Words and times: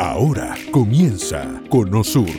Ahora 0.00 0.56
comienza 0.70 1.60
Conosur, 1.68 2.30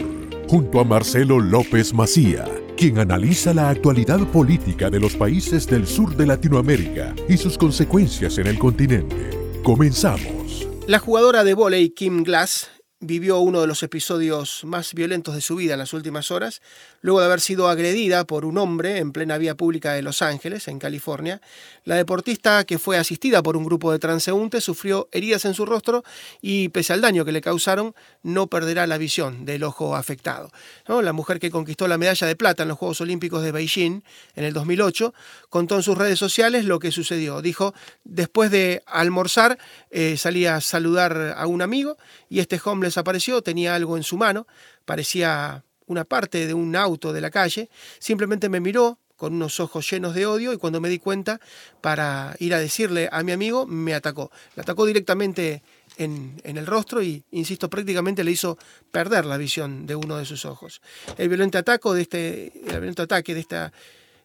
junto 0.49 0.79
a 0.79 0.83
Marcelo 0.83 1.39
López 1.39 1.93
Macía, 1.93 2.45
quien 2.75 2.97
analiza 2.97 3.53
la 3.53 3.69
actualidad 3.69 4.19
política 4.29 4.89
de 4.89 4.99
los 4.99 5.15
países 5.15 5.67
del 5.67 5.85
sur 5.85 6.15
de 6.15 6.25
Latinoamérica 6.25 7.13
y 7.29 7.37
sus 7.37 7.59
consecuencias 7.59 8.39
en 8.39 8.47
el 8.47 8.57
continente. 8.57 9.29
Comenzamos. 9.61 10.67
La 10.87 10.97
jugadora 10.97 11.43
de 11.43 11.53
vóley 11.53 11.91
Kim 11.91 12.23
Glass 12.23 12.67
vivió 13.01 13.39
uno 13.39 13.61
de 13.61 13.67
los 13.67 13.81
episodios 13.81 14.63
más 14.63 14.93
violentos 14.93 15.33
de 15.33 15.41
su 15.41 15.55
vida 15.55 15.73
en 15.73 15.79
las 15.79 15.91
últimas 15.93 16.29
horas, 16.29 16.61
luego 17.01 17.19
de 17.19 17.25
haber 17.25 17.41
sido 17.41 17.67
agredida 17.67 18.25
por 18.25 18.45
un 18.45 18.59
hombre 18.59 18.99
en 18.99 19.11
plena 19.11 19.39
vía 19.39 19.55
pública 19.55 19.93
de 19.93 20.03
Los 20.03 20.21
Ángeles, 20.21 20.67
en 20.67 20.77
California. 20.77 21.41
La 21.83 21.95
deportista, 21.95 22.63
que 22.63 22.77
fue 22.77 22.97
asistida 22.97 23.41
por 23.41 23.57
un 23.57 23.65
grupo 23.65 23.91
de 23.91 23.97
transeúntes, 23.97 24.63
sufrió 24.63 25.09
heridas 25.11 25.45
en 25.45 25.55
su 25.55 25.65
rostro 25.65 26.03
y, 26.41 26.69
pese 26.69 26.93
al 26.93 27.01
daño 27.01 27.25
que 27.25 27.31
le 27.31 27.41
causaron, 27.41 27.95
no 28.21 28.47
perderá 28.47 28.85
la 28.85 28.99
visión 28.99 29.45
del 29.45 29.63
ojo 29.63 29.95
afectado. 29.95 30.51
La 30.85 31.13
mujer 31.13 31.39
que 31.39 31.49
conquistó 31.49 31.87
la 31.87 31.97
medalla 31.97 32.27
de 32.27 32.35
plata 32.35 32.63
en 32.63 32.69
los 32.69 32.77
Juegos 32.77 33.01
Olímpicos 33.01 33.41
de 33.41 33.51
Beijing 33.51 34.03
en 34.35 34.43
el 34.43 34.53
2008 34.53 35.13
contó 35.49 35.75
en 35.75 35.83
sus 35.83 35.97
redes 35.97 36.19
sociales 36.19 36.65
lo 36.65 36.77
que 36.77 36.91
sucedió. 36.91 37.41
Dijo, 37.41 37.73
después 38.03 38.51
de 38.51 38.83
almorzar, 38.85 39.57
eh, 39.89 40.17
salía 40.17 40.57
a 40.57 40.61
saludar 40.61 41.33
a 41.35 41.47
un 41.47 41.63
amigo 41.63 41.97
y 42.29 42.39
este 42.39 42.61
homeless 42.63 42.90
desapareció, 42.91 43.41
tenía 43.41 43.75
algo 43.75 43.97
en 43.97 44.03
su 44.03 44.17
mano, 44.17 44.45
parecía 44.85 45.63
una 45.87 46.05
parte 46.05 46.47
de 46.47 46.53
un 46.53 46.75
auto 46.75 47.11
de 47.11 47.21
la 47.21 47.31
calle, 47.31 47.69
simplemente 47.99 48.49
me 48.49 48.59
miró 48.59 48.97
con 49.21 49.35
unos 49.35 49.59
ojos 49.59 49.87
llenos 49.87 50.15
de 50.15 50.25
odio 50.25 50.51
y 50.51 50.57
cuando 50.57 50.81
me 50.81 50.89
di 50.89 50.97
cuenta 50.97 51.39
para 51.79 52.35
ir 52.39 52.55
a 52.55 52.59
decirle 52.59 53.07
a 53.11 53.21
mi 53.21 53.31
amigo, 53.31 53.67
me 53.67 53.93
atacó. 53.93 54.31
Le 54.55 54.63
atacó 54.63 54.87
directamente 54.87 55.61
en, 55.97 56.41
el 56.43 56.65
rostro 56.65 57.03
y, 57.03 57.23
insisto, 57.29 57.69
prácticamente 57.69 58.23
le 58.23 58.31
hizo 58.31 58.57
perder 58.91 59.25
la 59.25 59.37
visión 59.37 59.85
de 59.85 59.95
uno 59.95 60.17
de 60.17 60.25
sus 60.25 60.43
ojos. 60.45 60.81
El 61.19 61.29
violento, 61.29 61.59
ataque 61.59 61.89
de 61.89 62.01
este, 62.01 62.51
ataque 62.97 63.35
de 63.35 63.39
esta 63.41 63.71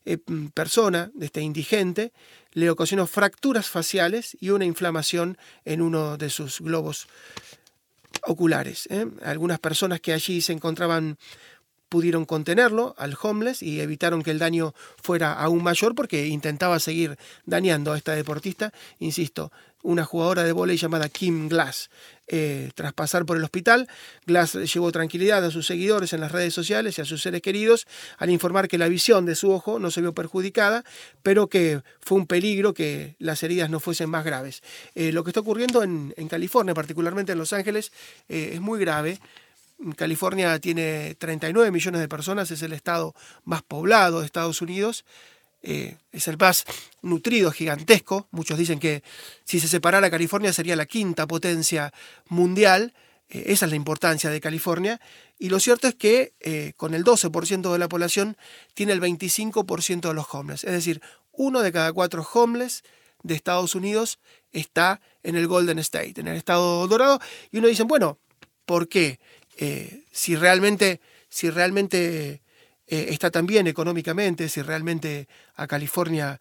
eh, 0.07 0.17
persona, 0.55 1.11
de 1.13 1.27
este 1.27 1.43
indigente, 1.43 2.13
le 2.53 2.71
ocasionó 2.71 3.07
fracturas 3.07 3.69
faciales 3.69 4.35
y 4.41 4.49
una 4.49 4.65
inflamación 4.65 5.37
en 5.67 5.83
uno 5.83 6.17
de 6.17 6.31
sus 6.31 6.61
globos 6.61 7.07
oculares. 8.27 8.87
¿eh? 8.91 9.07
Algunas 9.25 9.59
personas 9.59 10.01
que 10.01 10.13
allí 10.13 10.41
se 10.41 10.53
encontraban 10.53 11.19
pudieron 11.89 12.25
contenerlo 12.25 12.95
al 12.99 13.17
homeless 13.21 13.63
y 13.63 13.81
evitaron 13.81 14.23
que 14.23 14.33
el 14.33 14.39
daño 14.39 14.75
fuera 15.03 15.33
aún 15.33 15.63
mayor 15.63 15.95
porque 15.95 16.27
intentaba 16.27 16.81
seguir 16.81 17.17
dañando 17.45 17.93
a 17.93 17.97
esta 17.97 18.15
deportista, 18.15 18.73
insisto, 18.99 19.53
una 19.83 20.05
jugadora 20.05 20.43
de 20.43 20.53
vóley 20.53 20.77
llamada 20.77 21.09
Kim 21.09 21.49
Glass. 21.49 21.91
Eh, 22.29 22.71
tras 22.75 22.93
pasar 22.93 23.25
por 23.25 23.37
el 23.37 23.45
hospital, 23.45 23.89
Glass 24.27 24.55
llevó 24.55 24.91
tranquilidad 24.91 25.45
a 25.45 25.51
sus 25.51 25.67
seguidores 25.67 26.13
en 26.13 26.21
las 26.21 26.33
redes 26.33 26.53
sociales 26.53 26.99
y 26.99 27.03
a 27.03 27.05
sus 27.05 27.23
seres 27.23 27.41
queridos 27.41 27.87
al 28.19 28.31
informar 28.31 28.67
que 28.67 28.79
la 28.79 28.89
visión 28.89 29.27
de 29.27 29.37
su 29.37 29.53
ojo 29.53 29.79
no 29.79 29.91
se 29.93 30.01
vio 30.01 30.13
perjudicada, 30.13 30.85
pero 31.23 31.49
que 31.49 31.83
fue 32.01 32.19
un 32.19 32.27
peligro 32.27 32.75
que 32.75 33.15
las 33.19 33.43
heridas 33.43 33.71
no 33.71 33.79
fuesen 33.79 34.11
más 34.11 34.25
graves. 34.25 34.63
Eh, 34.95 35.13
lo 35.13 35.23
que 35.23 35.31
está 35.31 35.41
ocurriendo 35.41 35.83
en, 35.83 36.13
California, 36.29 36.75
particularmente 36.75 37.33
en 37.33 37.39
Los 37.39 37.53
Ángeles, 37.53 37.93
eh, 38.29 38.51
es 38.55 38.61
muy 38.61 38.81
grave. 38.81 39.21
California 39.95 40.59
tiene 40.59 41.15
39 41.17 41.71
millones 41.71 42.01
de 42.01 42.09
personas, 42.09 42.51
es 42.51 42.63
el 42.63 42.73
estado 42.73 43.15
más 43.45 43.63
poblado 43.63 44.21
de 44.21 44.27
Estados 44.27 44.63
Unidos. 44.63 45.05
Eh, 45.63 45.97
es 46.13 46.29
el 46.29 46.37
más 46.39 46.65
nutrido, 47.03 47.51
gigantesco. 47.51 48.29
Muchos 48.31 48.59
dicen 48.59 48.79
que 48.79 49.03
si 49.45 49.61
se 49.61 49.69
separara 49.69 50.11
California 50.11 50.53
sería 50.53 50.77
la 50.77 50.87
quinta 50.87 51.27
potencia 51.27 51.93
mundial. 52.29 52.95
Eh, 53.29 53.45
esa 53.47 53.67
es 53.67 53.71
la 53.71 53.77
importancia 53.77 54.31
de 54.31 54.41
California. 54.41 55.01
Y 55.39 55.49
lo 55.49 55.59
cierto 55.59 55.89
es 55.89 55.95
que 55.95 56.35
eh, 56.41 56.73
con 56.77 56.95
el 56.95 57.05
12% 57.05 57.73
de 57.73 57.79
la 57.79 57.89
población 57.89 58.37
tiene 58.75 58.93
el 58.93 59.01
25% 59.01 60.09
de 60.09 60.15
los 60.15 60.27
homeless. 60.33 60.65
Es 60.65 60.73
decir, 60.73 61.01
uno 61.33 61.61
de 61.63 61.73
cada 61.73 61.93
cuatro 61.93 62.27
homeless 62.33 62.85
de 63.23 63.35
Estados 63.35 63.75
Unidos 63.75 64.21
está 64.53 65.01
en 65.23 65.37
el 65.37 65.49
Golden 65.49 65.79
State, 65.81 66.21
en 66.21 66.29
el 66.29 66.37
estado 66.37 66.87
dorado. 66.87 67.21
Y 67.51 67.59
uno 67.59 67.67
dice, 67.67 67.83
bueno, 67.83 68.19
¿por 68.65 68.89
qué? 68.89 69.19
si 70.13 70.37
realmente, 70.37 71.01
si 71.31 71.49
realmente 71.49 72.43
eh, 72.87 73.09
está 73.11 73.31
tan 73.31 73.47
bien 73.47 73.67
económicamente, 73.67 74.49
si 74.49 74.63
realmente 74.63 75.29
a 75.55 75.67
California 75.67 76.41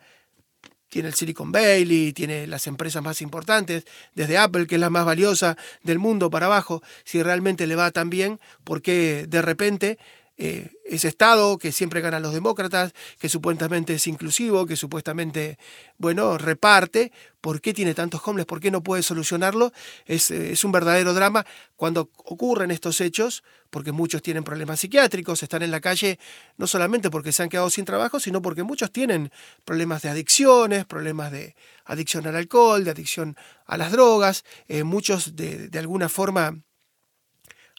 tiene 0.90 1.10
el 1.10 1.14
Silicon 1.14 1.52
Valley, 1.52 2.14
tiene 2.14 2.48
las 2.48 2.68
empresas 2.68 3.04
más 3.04 3.22
importantes, 3.22 3.86
desde 4.14 4.38
Apple, 4.38 4.68
que 4.68 4.76
es 4.76 4.82
la 4.82 4.90
más 4.90 5.06
valiosa 5.06 5.58
del 5.84 6.00
mundo 6.00 6.30
para 6.30 6.46
abajo, 6.46 6.82
si 7.04 7.22
realmente 7.22 7.68
le 7.68 7.76
va 7.76 7.92
tan 7.92 8.10
bien, 8.10 8.40
porque 8.64 9.26
de 9.28 9.42
repente 9.42 9.98
eh, 10.38 10.72
ese 10.86 11.08
Estado 11.08 11.58
que 11.58 11.72
siempre 11.72 12.02
ganan 12.02 12.22
los 12.22 12.34
demócratas, 12.34 12.94
que 13.20 13.30
supuestamente 13.30 13.94
es 13.96 14.06
inclusivo, 14.08 14.66
que 14.66 14.76
supuestamente, 14.76 15.58
bueno, 15.98 16.38
reparte, 16.38 17.12
¿por 17.42 17.62
qué 17.62 17.74
tiene 17.74 17.94
tantos 17.94 18.22
homeless? 18.26 18.46
¿Por 18.46 18.60
qué 18.60 18.70
no 18.70 18.84
puede 18.84 19.02
solucionarlo? 19.02 19.72
Es, 20.06 20.32
eh, 20.32 20.52
es 20.52 20.64
un 20.64 20.72
verdadero 20.72 21.14
drama 21.14 21.46
cuando 21.76 22.10
ocurren 22.18 22.70
estos 22.72 23.00
hechos, 23.02 23.44
porque 23.70 23.92
muchos 23.92 24.22
tienen 24.22 24.44
problemas 24.44 24.82
psiquiátricos, 24.82 25.42
están 25.42 25.64
en 25.64 25.72
la 25.72 25.80
calle 25.82 26.20
no 26.58 26.68
solamente 26.68 27.10
porque 27.10 27.32
se 27.32 27.44
han 27.44 27.50
quedado 27.50 27.70
sin 27.70 27.86
trabajo, 27.86 28.20
sino 28.20 28.42
porque 28.42 28.64
muchos 28.64 28.92
tienen 28.92 29.32
problemas 29.64 30.02
de 30.02 30.10
adicciones, 30.10 30.86
problemas 30.86 31.32
de 31.32 31.56
adicción 31.86 32.28
al 32.28 32.36
alcohol, 32.36 32.84
de 32.84 32.92
adicción 32.92 33.38
a 33.66 33.78
las 33.78 33.92
drogas, 33.92 34.44
eh, 34.68 34.84
muchos 34.84 35.36
de, 35.36 35.70
de 35.70 35.80
alguna 35.80 36.10
forma 36.10 36.62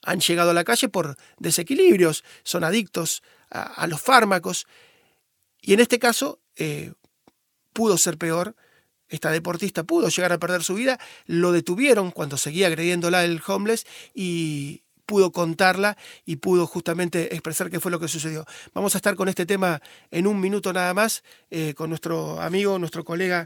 han 0.06 0.21
llegado 0.21 0.50
a 0.50 0.55
la 0.55 0.65
calle 0.65 0.89
por 0.89 1.17
desequilibrios, 1.39 2.25
son 2.44 2.65
adictos 2.65 3.22
a, 3.50 3.87
los 3.89 4.00
fármacos. 4.00 4.67
Y 5.61 5.75
en 5.75 5.81
este 5.81 5.99
caso 5.99 6.39
eh, 6.56 6.93
pudo 7.72 7.99
ser 7.99 8.17
peor. 8.17 8.55
Esta 9.09 9.31
deportista 9.31 9.84
pudo 9.84 10.09
llegar 10.09 10.33
a 10.33 10.39
perder 10.39 10.65
su 10.65 10.75
vida, 10.75 10.99
lo 11.27 11.53
detuvieron 11.53 12.11
cuando 12.11 12.37
seguía 12.37 12.67
agrediéndola 12.67 13.25
el 13.25 13.41
homeless 13.47 13.87
y 14.15 14.83
pudo 15.06 15.31
contarla 15.31 15.97
y 16.25 16.37
pudo 16.37 16.67
justamente 16.67 17.33
expresar 17.34 17.71
qué 17.71 17.78
fue 17.78 17.93
lo 17.93 18.00
que 18.00 18.09
sucedió. 18.09 18.44
Vamos 18.75 18.94
a 18.94 18.99
estar 18.99 19.15
con 19.15 19.28
este 19.28 19.47
tema 19.47 19.81
en 20.11 20.27
un 20.27 20.41
minuto 20.41 20.73
nada 20.73 20.93
más, 20.93 21.23
eh, 21.50 21.75
con 21.75 21.91
nuestro 21.91 22.41
amigo, 22.41 22.81
nuestro 22.81 23.05
colega 23.05 23.44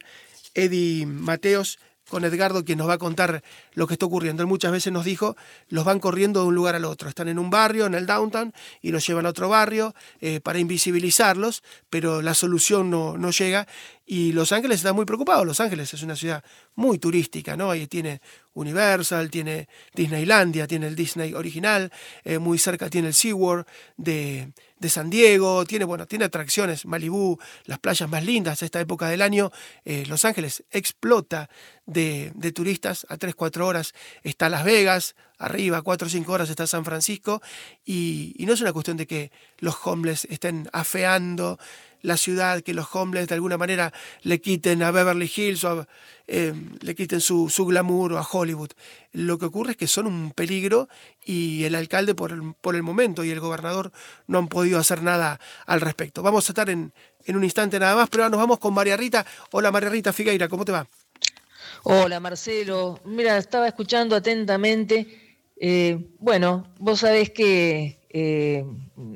Eddie 0.55 1.05
Mateos, 1.05 1.79
con 2.11 2.25
Edgardo, 2.25 2.65
quien 2.65 2.77
nos 2.77 2.89
va 2.89 2.95
a 2.95 2.99
contar 2.99 3.43
lo 3.73 3.87
que 3.87 3.95
está 3.95 4.05
ocurriendo. 4.05 4.43
Él 4.43 4.49
muchas 4.49 4.73
veces 4.73 4.93
nos 4.93 5.07
dijo, 5.07 5.37
los 5.69 5.85
van 5.85 6.01
corriendo 6.01 6.43
de 6.43 6.49
un 6.49 6.55
lugar 6.55 6.75
al 6.75 6.85
otro. 6.85 7.09
Están 7.09 7.29
en 7.29 7.39
un 7.39 7.49
barrio, 7.49 7.87
en 7.87 7.95
el 7.95 8.05
downtown, 8.05 8.53
y 8.83 8.91
los 8.91 9.07
llevan 9.07 9.25
a 9.25 9.31
otro 9.31 9.49
barrio 9.49 9.95
eh, 10.21 10.41
para 10.41 10.59
invisibilizarlos, 10.59 11.63
pero 11.89 12.21
la 12.21 12.35
solución 12.35 12.91
no, 12.91 13.17
no 13.17 13.31
llega. 13.31 13.67
Y 14.13 14.33
Los 14.33 14.51
Ángeles 14.51 14.79
está 14.79 14.93
muy 14.93 15.05
preocupado. 15.05 15.45
Los 15.45 15.61
Ángeles 15.61 15.95
es 15.95 16.03
una 16.03 16.17
ciudad 16.17 16.43
muy 16.75 16.99
turística, 16.99 17.57
¿no? 17.57 17.71
Ahí 17.71 17.87
tiene 17.87 18.21
Universal, 18.55 19.31
tiene 19.31 19.69
Disneylandia, 19.95 20.67
tiene 20.67 20.89
el 20.89 20.97
Disney 20.97 21.33
original, 21.33 21.93
eh, 22.25 22.41
muy 22.41 22.59
cerca 22.59 22.91
tiene 22.91 23.07
el 23.07 23.15
SeaWorld 23.15 23.67
de, 23.97 24.53
de 24.81 24.89
San 24.89 25.11
Diego, 25.11 25.65
tiene, 25.65 25.85
bueno, 25.85 26.09
tiene 26.09 26.25
atracciones, 26.25 26.87
Malibú, 26.87 27.39
las 27.67 27.79
playas 27.79 28.11
más 28.11 28.25
lindas, 28.25 28.65
esta 28.65 28.81
época 28.81 29.09
del 29.09 29.23
año, 29.23 29.53
eh, 29.85 30.05
Los 30.09 30.25
Ángeles 30.25 30.65
explota 30.73 31.49
de, 31.87 32.33
de 32.35 32.51
turistas, 32.51 33.07
a 33.09 33.17
3-4 33.17 33.61
horas 33.61 33.93
está 34.25 34.49
Las 34.49 34.65
Vegas, 34.65 35.15
arriba 35.39 35.83
4 35.83 36.07
o 36.09 36.11
5 36.11 36.33
horas 36.33 36.51
está 36.51 36.67
San 36.67 36.85
Francisco, 36.85 37.41
y, 37.85 38.35
y 38.37 38.47
no 38.47 38.55
es 38.55 38.61
una 38.61 38.73
cuestión 38.73 38.97
de 38.97 39.07
que 39.07 39.31
los 39.59 39.77
homeless 39.85 40.27
estén 40.31 40.69
afeando 40.73 41.61
la 42.03 42.17
ciudad, 42.17 42.63
que 42.63 42.75
los 42.75 42.87
homeless 42.95 43.29
de 43.29 43.35
alguna 43.35 43.59
manera 43.59 43.93
le 44.23 44.41
quiten 44.41 44.83
a 44.83 44.91
Beverly 44.91 45.31
Hills 45.35 45.65
o 45.65 45.87
eh, 46.27 46.55
le 46.81 46.95
quiten 46.95 47.21
su, 47.21 47.49
su, 47.49 47.67
glamour 47.67 48.13
o 48.13 48.19
a 48.19 48.27
Hollywood. 48.31 48.71
Lo 49.13 49.39
que 49.39 49.47
ocurre 49.47 49.73
es 49.73 49.77
que 49.77 49.87
son 49.87 50.07
un 50.07 50.31
peligro 50.31 50.89
y 51.25 51.65
el 51.65 51.75
alcalde 51.75 52.15
por 52.15 52.33
el, 52.33 52.55
por 52.61 52.77
el 52.77 52.83
momento 52.83 53.25
y 53.25 53.31
el 53.31 53.41
gobernador 53.41 53.91
no 54.27 54.39
han 54.39 54.49
podido 54.49 54.79
hacer 54.79 55.03
nada 55.03 55.41
al 55.67 55.81
respecto. 55.81 56.23
Vamos 56.23 56.49
a 56.49 56.53
estar 56.53 56.71
en, 56.71 56.93
en 57.25 57.37
un 57.37 57.45
instante 57.45 57.79
nada 57.81 57.97
más, 57.97 58.09
pero 58.09 58.23
ahora 58.23 58.31
nos 58.31 58.41
vamos 58.41 58.59
con 58.59 58.75
María 58.75 58.97
Rita. 58.97 59.27
Hola 59.51 59.71
María 59.73 59.89
Rita 59.89 60.13
Figueira, 60.13 60.49
¿cómo 60.49 60.65
te 60.65 60.73
va? 60.73 60.87
Hola 61.83 62.21
Marcelo, 62.21 63.01
mira, 63.05 63.39
estaba 63.39 63.67
escuchando 63.67 64.15
atentamente. 64.15 65.39
Eh, 65.57 65.99
bueno, 66.19 66.67
vos 66.79 67.01
sabés 67.01 67.31
que 67.31 67.99
eh, 68.11 68.65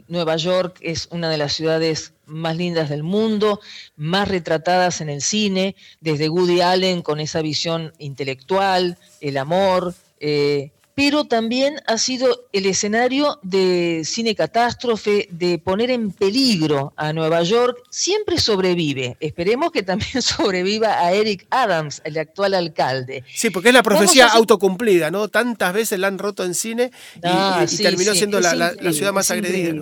Nueva 0.08 0.36
York 0.36 0.78
es 0.80 1.08
una 1.10 1.28
de 1.28 1.38
las 1.38 1.52
ciudades 1.52 2.13
más 2.26 2.56
lindas 2.56 2.88
del 2.88 3.02
mundo, 3.02 3.60
más 3.96 4.28
retratadas 4.28 5.00
en 5.00 5.08
el 5.08 5.22
cine, 5.22 5.76
desde 6.00 6.28
Woody 6.28 6.60
Allen 6.60 7.02
con 7.02 7.20
esa 7.20 7.42
visión 7.42 7.92
intelectual, 7.98 8.98
el 9.20 9.36
amor, 9.36 9.94
eh, 10.20 10.73
pero 10.94 11.24
también 11.24 11.76
ha 11.86 11.98
sido 11.98 12.46
el 12.52 12.66
escenario 12.66 13.38
de 13.42 14.02
cine 14.04 14.34
catástrofe, 14.34 15.28
de 15.30 15.58
poner 15.58 15.90
en 15.90 16.12
peligro 16.12 16.92
a 16.96 17.12
Nueva 17.12 17.42
York. 17.42 17.78
Siempre 17.90 18.38
sobrevive. 18.38 19.16
Esperemos 19.20 19.72
que 19.72 19.82
también 19.82 20.22
sobreviva 20.22 21.00
a 21.00 21.12
Eric 21.12 21.46
Adams, 21.50 22.00
el 22.04 22.18
actual 22.18 22.54
alcalde. 22.54 23.24
Sí, 23.34 23.50
porque 23.50 23.68
es 23.68 23.74
la 23.74 23.82
profecía 23.82 24.28
autocumplida, 24.28 25.10
¿no? 25.10 25.28
Tantas 25.28 25.72
veces 25.72 25.98
la 25.98 26.06
han 26.06 26.18
roto 26.18 26.44
en 26.44 26.54
cine 26.54 26.90
y, 27.16 27.20
ah, 27.24 27.66
terminó 27.76 28.14
siendo 28.14 28.40
la, 28.40 28.74
ciudad 28.92 29.12
más 29.12 29.30
agredida. 29.30 29.72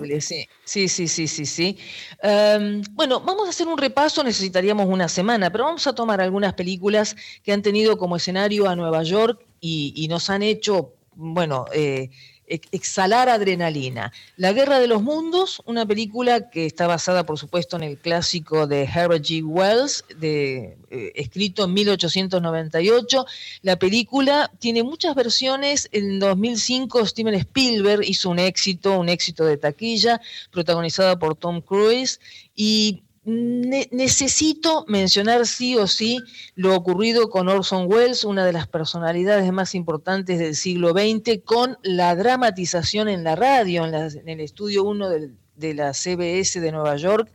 Sí, 0.65 0.87
sí, 0.87 1.07
sí, 1.07 1.27
sí, 1.27 1.45
sí. 1.45 1.77
Em, 2.21 2.81
bueno, 2.91 3.19
vamos 3.19 3.47
a 3.47 3.49
hacer 3.49 3.67
un 3.67 3.77
repaso, 3.77 4.23
necesitaríamos 4.23 4.87
una 4.87 5.07
semana, 5.07 5.51
pero 5.51 5.65
vamos 5.65 5.85
a 5.87 5.93
tomar 5.93 6.21
algunas 6.21 6.53
películas 6.53 7.15
que 7.43 7.51
han 7.51 7.61
tenido 7.61 7.97
como 7.97 8.15
escenario 8.15 8.67
a 8.67 8.75
Nueva 8.75 9.03
York 9.03 9.39
y, 9.65 10.07
nos 10.09 10.29
han 10.29 10.43
hecho, 10.43 10.93
bueno, 11.15 11.65
eh, 11.73 12.09
exhalar 12.47 13.29
adrenalina. 13.29 14.11
La 14.37 14.53
Guerra 14.53 14.79
de 14.79 14.87
los 14.87 15.01
Mundos, 15.01 15.61
una 15.65 15.85
película 15.85 16.49
que 16.49 16.65
está 16.65 16.87
basada, 16.87 17.25
por 17.25 17.39
supuesto, 17.39 17.77
en 17.77 17.83
el 17.83 17.97
clásico 17.97 18.67
de 18.67 18.83
Herbert 18.83 19.23
G. 19.23 19.43
Wells, 19.43 20.03
eh, 20.21 20.77
escrito 21.15 21.63
en 21.65 21.73
1898. 21.73 23.25
La 23.61 23.77
película 23.77 24.51
tiene 24.59 24.83
muchas 24.83 25.15
versiones. 25.15 25.89
En 25.91 26.19
2005 26.19 27.05
Steven 27.05 27.35
Spielberg 27.35 28.03
hizo 28.03 28.29
un 28.29 28.39
éxito, 28.39 28.99
un 28.99 29.09
éxito 29.09 29.45
de 29.45 29.57
taquilla, 29.57 30.21
protagonizada 30.51 31.17
por 31.17 31.35
Tom 31.35 31.61
Cruise. 31.61 32.19
Y 32.55 33.03
necesito 33.25 34.85
mencionar 34.87 35.45
sí 35.45 35.77
o 35.77 35.87
sí 35.87 36.19
lo 36.55 36.75
ocurrido 36.75 37.29
con 37.29 37.47
Orson 37.47 37.87
Welles, 37.89 38.25
una 38.25 38.45
de 38.45 38.51
las 38.51 38.67
personalidades 38.67 39.51
más 39.53 39.75
importantes 39.75 40.39
del 40.39 40.55
siglo 40.55 40.89
XX, 40.89 41.39
con 41.45 41.77
la 41.83 42.15
dramatización 42.15 43.07
en 43.07 43.23
la 43.23 43.35
radio, 43.35 43.85
en, 43.85 43.93
el 44.29 44.39
estudio 44.41 44.83
1 44.83 45.09
de 45.55 45.73
la 45.73 45.93
CBS 45.93 46.59
de 46.59 46.71
Nueva 46.71 46.97
York, 46.97 47.31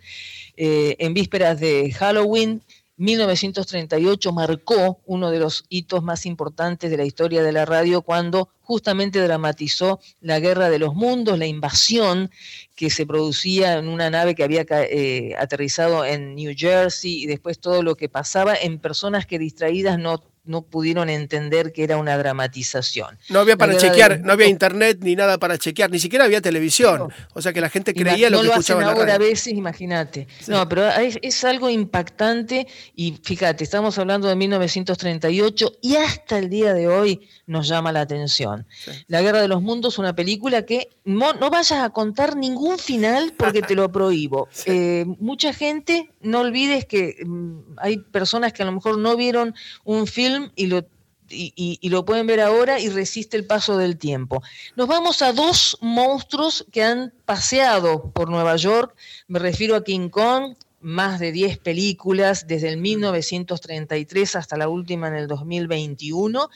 eh, 0.57 0.97
en 0.99 1.15
vísperas 1.15 1.59
de 1.59 1.93
Halloween. 1.93 2.63
1938 2.99 4.33
marcó 4.33 5.01
uno 5.07 5.31
de 5.31 5.39
los 5.39 5.65
hitos 5.69 6.03
más 6.03 6.27
importantes 6.27 6.91
de 6.91 6.97
la 6.97 7.05
historia 7.05 7.43
de 7.43 7.53
la 7.53 7.65
radio 7.65 8.03
cuando 8.03 8.51
justamente 8.61 9.21
dramatizó 9.21 10.01
la 10.21 10.41
guerra 10.41 10.69
de 10.69 10.81
los 10.81 10.95
mundos, 10.95 11.39
la 11.39 11.47
invasión 11.47 12.31
que 12.75 12.91
se 12.91 13.07
producía 13.07 13.79
en 13.79 13.89
una 13.89 14.11
nave 14.11 14.35
que 14.35 14.43
había 14.43 14.67
eh, 14.69 15.35
aterrizado 15.39 16.05
en 16.05 16.35
New 16.35 16.53
Jersey 16.57 17.23
y 17.23 17.27
después 17.27 17.61
todo 17.61 17.83
lo 17.83 17.95
que 17.95 18.09
pasaba 18.09 18.55
en 18.55 18.79
personas 18.79 19.27
que 19.27 19.39
distraídas 19.39 19.99
no 19.99 20.23
no 20.49 20.63
pudieron 20.63 21.11
entender 21.11 21.73
que 21.73 21.85
era 21.85 21.99
una 21.99 22.17
dramatización. 22.17 23.19
No 23.29 23.41
había 23.41 23.57
para 23.57 23.77
chequear, 23.77 24.21
no 24.21 24.33
había 24.33 24.47
internet 24.47 24.99
ni 25.03 25.15
nada 25.15 25.39
para 25.39 25.59
chequear, 25.59 25.91
ni 25.91 25.99
siquiera 25.99 26.25
había 26.25 26.41
televisión. 26.41 27.13
O 27.35 27.43
sea 27.43 27.53
que 27.53 27.61
la 27.61 27.69
gente 27.69 27.93
creía 27.95 28.31
lo 28.31 28.41
que 28.41 28.49
escuchaba 28.49 28.81
en 28.81 28.87
la 28.87 28.93
ahora 28.95 29.15
a 29.15 29.19
veces, 29.19 29.53
imagínate. 29.53 30.27
No, 30.47 30.69
pero 30.69 30.89
es, 30.89 31.45
algo 31.45 31.71
impactante 31.71 32.67
y 32.97 33.19
fíjate, 33.23 33.63
estamos 33.63 33.99
hablando 33.99 34.27
de 34.27 34.37
1938 34.37 35.73
y 35.83 35.97
hasta 35.97 36.39
el 36.39 36.49
día 36.49 36.73
de 36.75 36.89
hoy 36.89 37.29
nos 37.47 37.69
llama 37.69 37.93
la 37.93 38.01
atención. 38.01 38.67
La 39.07 39.23
Guerra 39.23 39.41
de 39.41 39.49
los 39.49 39.63
Mundos, 39.63 39.99
una 39.99 40.15
película 40.15 40.65
que 40.65 40.89
no, 41.05 41.35
vayas 41.51 41.73
a 41.73 41.91
contar 41.91 42.37
ningún 42.37 42.79
final 42.79 43.35
porque 43.37 43.63
te 43.63 43.75
lo 43.75 43.91
prohíbo. 43.93 44.49
Eh, 44.71 45.07
mucha 45.19 45.53
gente, 45.55 46.11
no 46.21 46.41
olvides 46.41 46.85
que 46.85 47.25
mm, 47.25 47.79
hay 47.79 47.99
personas 47.99 48.53
que 48.53 48.63
a 48.63 48.67
lo 48.67 48.73
mejor 48.73 48.99
no 48.99 49.17
vieron 49.17 49.55
un 49.85 50.07
film 50.07 50.38
y 50.57 50.67
lo, 50.67 50.87
y, 51.31 51.89
lo 51.89 52.05
pueden 52.05 52.27
ver 52.27 52.41
ahora 52.41 52.81
y 52.81 52.89
resiste 52.89 53.37
el 53.37 53.45
paso 53.45 53.77
del 53.77 53.97
tiempo. 53.97 54.43
Nos 54.77 54.89
vamos 54.89 55.23
a 55.23 55.33
dos 55.33 55.79
monstruos 55.81 56.67
que 56.73 56.83
han 56.83 57.13
paseado 57.25 58.11
por 58.13 58.31
Nueva 58.31 58.57
York. 58.57 58.95
Me 59.27 59.39
refiero 59.39 59.77
a 59.77 59.85
King 59.85 60.09
Kong, 60.09 60.55
más 60.81 61.19
de 61.19 61.33
10 61.33 61.59
películas 61.59 62.47
desde 62.47 62.69
el 62.69 62.77
1933 62.79 64.37
hasta 64.37 64.57
la 64.57 64.69
última 64.69 65.09
en 65.09 65.15
el 65.15 65.27
2021 65.27 66.49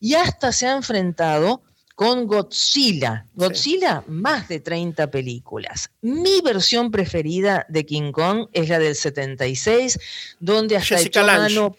y 0.00 0.14
hasta 0.14 0.52
se 0.52 0.66
ha 0.66 0.72
enfrentado 0.72 1.62
con 1.94 2.26
Godzilla. 2.26 3.26
Godzilla, 3.34 4.02
más 4.06 4.48
de 4.48 4.60
30 4.60 5.10
películas. 5.10 5.90
Mi 6.00 6.40
versión 6.40 6.90
preferida 6.90 7.66
de 7.68 7.84
King 7.84 8.10
Kong 8.10 8.48
es 8.54 8.70
la 8.70 8.78
del 8.78 8.94
76, 8.94 9.98
donde 10.40 10.78
hasta 10.78 10.96
Jessica 10.96 11.20
el 11.46 11.72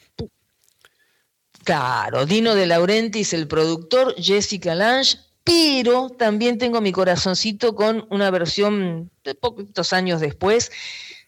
Claro, 1.63 2.25
Dino 2.25 2.55
de 2.55 2.65
Laurentiis, 2.65 3.33
el 3.33 3.47
productor, 3.47 4.15
Jessica 4.17 4.73
Lange, 4.73 5.17
pero 5.43 6.09
también 6.09 6.57
tengo 6.57 6.81
mi 6.81 6.91
corazoncito 6.91 7.75
con 7.75 8.07
una 8.09 8.31
versión 8.31 9.11
de 9.23 9.35
poquitos 9.35 9.93
años 9.93 10.21
después, 10.21 10.71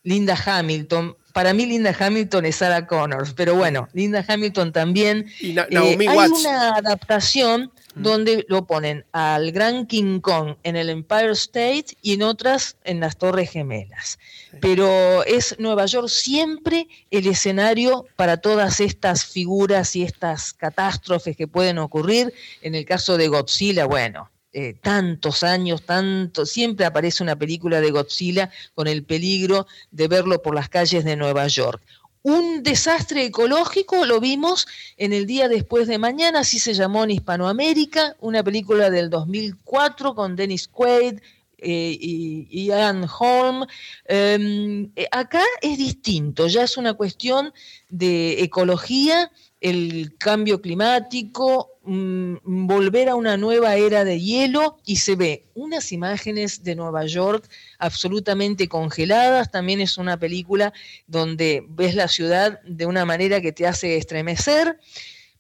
Linda 0.04 0.38
Hamilton. 0.46 1.16
Para 1.34 1.54
mí 1.54 1.66
Linda 1.66 1.96
Hamilton 1.98 2.46
es 2.46 2.58
Sarah 2.58 2.86
Connors, 2.88 3.34
pero 3.34 3.56
bueno, 3.56 3.88
Linda 3.94 4.24
Hamilton 4.28 4.72
también. 4.72 5.26
Y 5.40 5.58
eh, 5.58 5.66
hay 5.72 6.30
una 6.30 6.76
adaptación 6.76 7.72
donde 7.96 8.46
lo 8.48 8.66
ponen 8.66 9.06
al 9.12 9.52
Gran 9.52 9.86
King 9.86 10.20
Kong 10.20 10.56
en 10.64 10.76
el 10.76 10.90
Empire 10.90 11.32
State 11.32 11.98
y 12.02 12.14
en 12.14 12.24
otras 12.24 12.78
en 12.84 13.00
las 13.00 13.18
Torres 13.18 13.52
Gemelas. 13.52 14.20
Pero 14.62 15.24
es 15.24 15.56
Nueva 15.60 15.86
York 15.86 16.08
siempre 16.08 16.88
el 17.12 17.28
escenario 17.28 18.06
para 18.16 18.38
todas 18.38 18.80
estas 18.80 19.26
figuras 19.26 19.96
y 19.96 20.04
estas 20.04 20.54
catástrofes 20.54 21.36
que 21.36 21.48
pueden 21.48 21.78
ocurrir. 21.78 22.34
En 22.62 22.76
el 22.76 22.86
caso 22.86 23.18
de 23.18 23.28
Godzilla, 23.28 23.86
bueno, 23.86 24.30
eh, 24.56 24.76
tantos 24.80 25.42
años, 25.42 25.84
tanto, 25.84 26.46
siempre 26.46 26.86
aparece 26.86 27.24
una 27.24 27.36
película 27.36 27.82
de 27.82 27.90
Godzilla 27.90 28.52
con 28.76 28.88
el 28.88 29.04
peligro 29.04 29.66
de 29.90 30.08
verlo 30.08 30.44
por 30.44 30.54
las 30.54 30.70
calles 30.70 31.04
de 31.04 31.16
Nueva 31.16 31.48
York. 31.48 31.82
Un 32.24 32.64
desastre 32.64 33.26
ecológico 33.26 34.06
lo 34.06 34.22
vimos 34.22 34.66
en 34.96 35.12
el 35.12 35.26
día 35.26 35.50
después 35.50 35.90
de 35.90 35.98
mañana, 35.98 36.40
así 36.40 36.58
se 36.58 36.74
llamó 36.74 37.04
en 37.04 37.12
Hispanoamérica, 37.12 38.16
una 38.22 38.42
película 38.42 38.90
del 38.90 39.10
2004 39.10 40.16
con 40.16 40.38
Dennis 40.38 40.70
Quaid 40.70 41.20
eh, 41.58 41.98
y 42.00 42.66
Ian 42.68 43.06
Holm. 43.20 43.66
Em, 44.06 44.90
eh, 44.96 45.08
acá 45.12 45.44
es 45.62 45.78
distinto, 45.78 46.48
ya 46.48 46.64
es 46.64 46.78
una 46.78 46.94
cuestión 46.94 47.54
de 47.90 48.42
ecología, 48.42 49.30
el 49.64 50.14
cambio 50.18 50.62
climático, 50.62 51.72
mm, 51.86 52.68
volver 52.68 53.08
a 53.08 53.16
una 53.16 53.38
nueva 53.38 53.76
era 53.78 54.04
de 54.04 54.20
hielo 54.20 54.78
y 54.86 54.98
se 54.98 55.16
ve 55.16 55.46
unas 55.56 55.94
imágenes 55.94 56.64
de 56.64 56.76
Nueva 56.76 57.06
York 57.06 57.50
absolutamente 57.80 58.68
congeladas. 58.68 59.52
También 59.52 59.80
es 59.80 59.98
una 59.98 60.20
película 60.20 60.74
donde 61.08 61.66
ves 61.70 61.96
la 61.96 62.10
ciudad 62.10 62.62
de 62.64 62.86
una 62.86 63.06
manera 63.06 63.40
que 63.40 63.54
te 63.54 63.66
hace 63.66 63.96
estremecer. 63.96 64.78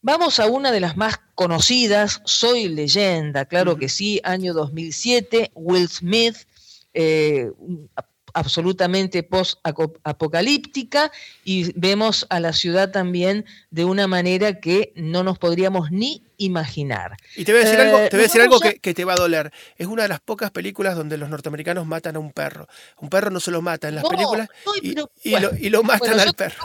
Vamos 0.01 0.39
a 0.39 0.47
una 0.47 0.71
de 0.71 0.79
las 0.79 0.95
más 0.95 1.19
conocidas, 1.35 2.21
Soy 2.23 2.69
leyenda, 2.69 3.45
claro 3.45 3.77
que 3.77 3.89
sí, 3.89 4.21
año 4.23 4.53
2007, 4.53 5.51
Will 5.53 5.89
Smith, 5.89 6.37
eh, 6.93 7.51
absolutamente 8.33 9.23
post-apocalíptica 9.23 11.11
y 11.43 11.71
vemos 11.79 12.25
a 12.29 12.39
la 12.39 12.53
ciudad 12.53 12.91
también 12.91 13.45
de 13.71 13.85
una 13.85 14.07
manera 14.07 14.59
que 14.59 14.91
no 14.95 15.23
nos 15.23 15.37
podríamos 15.39 15.91
ni 15.91 16.23
imaginar. 16.37 17.15
Y 17.35 17.45
te 17.45 17.53
voy 17.53 17.61
a 17.61 17.65
decir 17.65 17.79
algo, 17.79 17.97
te 17.97 18.09
voy 18.11 18.19
a 18.19 18.23
decir 18.23 18.41
algo 18.41 18.59
que, 18.59 18.93
te 18.93 19.05
va 19.05 19.13
a 19.13 19.17
doler. 19.17 19.51
Es 19.77 19.87
una 19.87 20.03
de 20.03 20.09
las 20.09 20.19
pocas 20.19 20.51
películas 20.51 20.95
donde 20.95 21.17
los 21.17 21.29
norteamericanos 21.29 21.85
matan 21.85 22.15
a 22.15 22.19
un 22.19 22.31
perro. 22.31 22.67
Un 22.99 23.09
perro 23.09 23.29
no 23.29 23.39
se 23.39 23.51
lo 23.51 23.61
mata 23.61 23.87
en 23.87 23.95
las 23.95 24.03
películas 24.03 24.49
y, 24.81 25.69
lo, 25.69 25.83
matan 25.83 26.19
al 26.19 26.33
perro. 26.33 26.63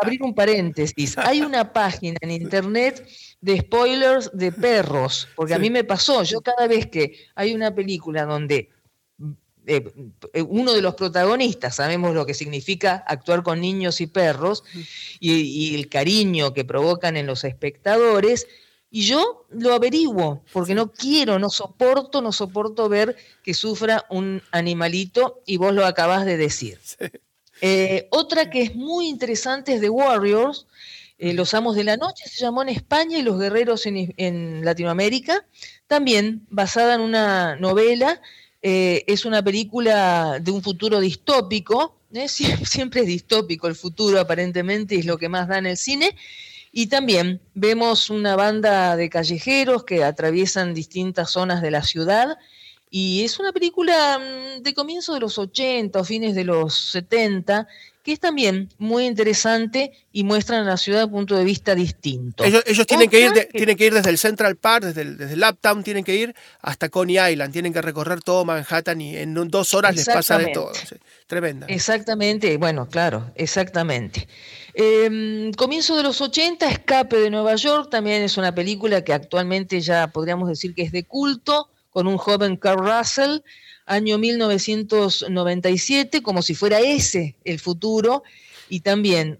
Abrir 0.00 0.22
un 0.22 0.34
paréntesis. 0.34 1.16
Hay 1.18 1.40
una 1.40 1.72
página 1.72 2.18
en 2.20 2.30
internet 2.30 3.06
de 3.40 3.60
spoilers 3.60 4.30
de 4.32 4.52
perros, 4.52 5.28
porque 5.36 5.54
a 5.54 5.58
mí 5.58 5.70
me 5.70 5.84
pasó, 5.84 6.22
yo 6.22 6.40
cada 6.40 6.66
vez 6.66 6.86
que 6.86 7.28
hay 7.34 7.54
una 7.54 7.74
película 7.74 8.24
donde 8.24 8.70
eh, 9.66 9.84
uno 10.48 10.72
de 10.72 10.80
los 10.80 10.94
protagonistas, 10.94 11.74
sabemos 11.74 12.14
lo 12.14 12.24
que 12.24 12.34
significa 12.34 13.04
actuar 13.06 13.42
con 13.42 13.60
niños 13.60 14.00
y 14.00 14.06
perros 14.06 14.62
y, 15.18 15.74
el 15.74 15.88
cariño 15.88 16.54
que 16.54 16.64
provocan 16.64 17.16
en 17.16 17.26
los 17.26 17.42
espectadores, 17.42 18.46
y 18.90 19.02
yo 19.02 19.44
lo 19.50 19.74
averiguo, 19.74 20.44
porque 20.52 20.76
no 20.76 20.92
quiero, 20.92 21.40
no 21.40 21.50
soporto, 21.50 22.22
no 22.22 22.30
soporto 22.30 22.88
ver 22.88 23.16
que 23.42 23.54
sufra 23.54 24.06
un 24.08 24.40
animalito 24.52 25.42
y 25.44 25.56
vos 25.56 25.74
lo 25.74 25.84
acabás 25.84 26.24
de 26.24 26.36
decir. 26.36 26.78
Eh, 27.62 28.06
otra 28.10 28.50
que 28.50 28.60
es 28.60 28.76
muy 28.76 29.08
interesante 29.08 29.74
es 29.74 29.80
The 29.80 29.88
Warriors, 29.88 30.66
eh, 31.16 31.32
Los 31.32 31.54
Amos 31.54 31.74
de 31.74 31.84
la 31.84 31.96
Noche, 31.96 32.28
se 32.28 32.44
llamó 32.44 32.60
en 32.60 32.68
España 32.68 33.18
y 33.18 33.22
Los 33.22 33.40
Guerreros 33.40 33.86
en 33.86 34.62
Latinoamérica, 34.62 35.46
también 35.86 36.46
basada 36.50 36.96
en 36.96 37.00
una 37.00 37.56
novela 37.56 38.20
eh, 38.68 39.04
es 39.06 39.24
una 39.24 39.44
película 39.44 40.40
de 40.40 40.50
un 40.50 40.60
futuro 40.60 40.98
distópico, 40.98 42.00
¿eh? 42.12 42.26
siempre 42.28 43.02
es 43.02 43.06
distópico 43.06 43.68
el 43.68 43.76
futuro 43.76 44.18
aparentemente, 44.18 44.96
es 44.96 45.06
lo 45.06 45.18
que 45.18 45.28
más 45.28 45.46
da 45.46 45.58
en 45.58 45.66
el 45.66 45.76
cine, 45.76 46.16
Y 46.72 46.88
también 46.88 47.40
vemos 47.54 48.10
una 48.10 48.34
banda 48.34 48.96
de 48.96 49.08
callejeros 49.08 49.84
que 49.84 50.02
atraviesan 50.02 50.74
distintas 50.74 51.30
zonas 51.30 51.62
de 51.62 51.70
la 51.70 51.84
ciudad 51.84 52.38
y 52.90 53.22
es 53.22 53.38
una 53.38 53.52
película 53.52 54.18
mm, 54.18 54.62
de 54.62 54.74
comienzo 54.74 55.14
de 55.14 55.20
los 55.20 55.38
80 55.38 56.00
o 56.00 56.04
fines 56.04 56.34
de 56.34 56.42
los 56.42 56.74
70 56.90 57.68
que 58.06 58.12
es 58.12 58.20
también 58.20 58.68
muy 58.78 59.04
interesante 59.04 59.90
y 60.12 60.22
muestran 60.22 60.64
la 60.64 60.76
ciudad 60.76 61.00
de 61.00 61.04
un 61.06 61.10
punto 61.10 61.34
de 61.34 61.42
vista 61.42 61.74
distinto. 61.74 62.44
Ellos, 62.44 62.62
tienen, 62.86 63.10
que 63.10 63.18
ir 63.18 63.48
tienen 63.50 63.76
que 63.76 63.86
ir 63.86 63.92
desde 63.92 64.10
el 64.10 64.18
Central 64.18 64.54
Park, 64.54 64.84
desde 64.84 65.02
el, 65.02 65.16
desde 65.18 65.34
el 65.34 65.42
Uptown, 65.42 65.82
tienen 65.82 66.04
que 66.04 66.14
ir 66.14 66.32
hasta 66.60 66.88
Coney 66.88 67.18
Island, 67.32 67.52
tienen 67.52 67.72
que 67.72 67.82
recorrer 67.82 68.20
todo 68.20 68.44
Manhattan 68.44 69.00
y 69.00 69.16
en 69.16 69.34
dos 69.34 69.74
horas 69.74 69.96
les 69.96 70.06
pasa 70.06 70.38
de 70.38 70.52
todo. 70.52 70.70
Tremenda. 71.26 71.66
Exactamente, 71.66 72.56
bueno, 72.58 72.88
claro, 72.88 73.32
exactamente. 73.34 74.28
Em, 74.74 75.52
comienzo 75.54 75.96
de 75.96 76.04
los 76.04 76.20
80, 76.20 76.70
Escape 76.70 77.16
de 77.16 77.28
Nueva 77.28 77.56
York, 77.56 77.90
también 77.90 78.22
es 78.22 78.36
una 78.36 78.54
película 78.54 79.02
que 79.02 79.14
actualmente 79.14 79.80
ya 79.80 80.06
podríamos 80.12 80.48
decir 80.48 80.76
que 80.76 80.82
es 80.82 80.92
de 80.92 81.02
culto, 81.02 81.70
con 81.90 82.06
un 82.06 82.18
joven 82.18 82.56
Carl 82.56 82.86
Russell, 82.86 83.40
año 83.86 84.18
1997, 84.18 86.22
como 86.22 86.42
si 86.42 86.54
fuera 86.54 86.80
ese 86.80 87.36
el 87.44 87.58
futuro, 87.58 88.22
y 88.68 88.80
también 88.80 89.38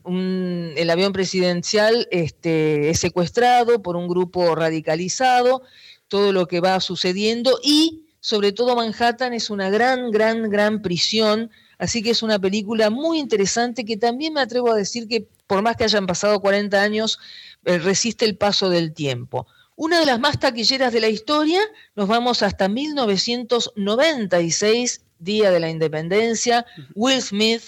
el 0.76 0.88
avión 0.88 1.12
presidencial 1.12 2.08
este, 2.10 2.90
es 2.90 3.00
secuestrado 3.00 3.82
por 3.82 3.96
un 3.96 4.08
grupo 4.08 4.54
radicalizado, 4.54 5.62
todo 6.08 6.32
lo 6.32 6.46
que 6.46 6.60
va 6.60 6.80
sucediendo 6.80 7.58
y 7.62 8.04
sobre 8.20 8.52
todo 8.52 8.76
Manhattan 8.76 9.34
es 9.34 9.50
una 9.50 9.68
gran, 9.68 10.12
gran, 10.12 10.48
gran 10.48 10.80
prisión, 10.80 11.50
así 11.78 12.02
que 12.02 12.10
es 12.10 12.22
una 12.22 12.38
película 12.38 12.90
muy 12.90 13.18
interesante 13.18 13.84
que 13.84 13.96
también 13.96 14.32
me 14.32 14.40
atrevo 14.40 14.70
a 14.70 14.76
decir 14.76 15.08
que 15.08 15.26
por 15.46 15.62
más 15.62 15.76
que 15.76 15.84
hayan 15.84 16.06
pasado 16.06 16.40
40 16.40 16.80
años, 16.80 17.18
eh, 17.64 17.78
resiste 17.78 18.24
el 18.24 18.36
paso 18.36 18.68
del 18.68 18.92
tiempo. 18.92 19.46
Una 19.76 20.00
de 20.00 20.06
las 20.06 20.18
más 20.18 20.40
taquilleras 20.40 20.92
de 20.94 21.00
la 21.00 21.08
historia, 21.08 21.60
nos 21.94 22.08
vamos 22.08 22.42
hasta 22.42 22.66
1996, 22.66 25.02
Día 25.18 25.50
de 25.50 25.60
la 25.60 25.68
Independencia, 25.68 26.64
Will 26.94 27.20
Smith, 27.20 27.62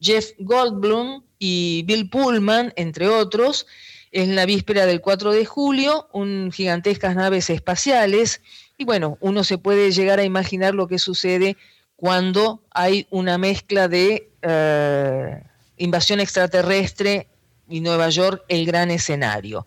Jeff 0.00 0.32
Goldblum 0.40 1.22
y 1.38 1.84
Bill 1.86 2.10
Pullman, 2.10 2.72
entre 2.74 3.06
otros, 3.06 3.68
en 4.10 4.34
la 4.34 4.44
víspera 4.44 4.86
del 4.86 5.00
4 5.00 5.30
de 5.30 5.44
julio, 5.44 6.08
un 6.12 6.50
gigantescas 6.52 7.14
naves 7.14 7.48
espaciales, 7.48 8.40
y 8.76 8.84
bueno, 8.84 9.16
uno 9.20 9.44
se 9.44 9.56
puede 9.56 9.92
llegar 9.92 10.18
a 10.18 10.24
imaginar 10.24 10.74
lo 10.74 10.88
que 10.88 10.98
sucede 10.98 11.56
cuando 11.94 12.64
hay 12.72 13.06
una 13.10 13.38
mezcla 13.38 13.86
de 13.86 14.32
eh, 14.42 15.44
invasión 15.76 16.18
extraterrestre 16.18 17.28
y 17.68 17.80
Nueva 17.80 18.08
York 18.08 18.42
el 18.48 18.66
gran 18.66 18.90
escenario. 18.90 19.64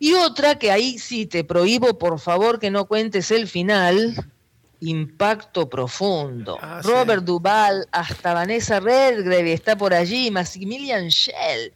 Y 0.00 0.14
otra 0.14 0.58
que 0.58 0.72
ahí 0.72 0.98
sí 0.98 1.26
te 1.26 1.44
prohíbo, 1.44 1.98
por 1.98 2.18
favor, 2.18 2.58
que 2.58 2.70
no 2.70 2.86
cuentes 2.86 3.30
el 3.30 3.46
final. 3.46 4.16
Impacto 4.80 5.68
profundo. 5.68 6.56
Ah, 6.58 6.80
Robert 6.82 7.22
Duvall, 7.22 7.86
hasta 7.92 8.32
Vanessa 8.32 8.80
Redgrave 8.80 9.52
está 9.52 9.76
por 9.76 9.92
allí, 9.92 10.30
Maximilian 10.30 11.10
Schell. 11.10 11.74